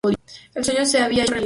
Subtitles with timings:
[0.55, 1.39] El sueño se había hecho realidad.